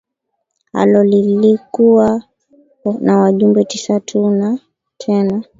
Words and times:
alo 0.73 1.03
lilikuwa 1.03 2.23
na 2.99 3.17
wajumbe 3.17 3.63
tisa 3.65 3.99
tu 3.99 4.29
na 4.29 4.59
tena 4.97 5.43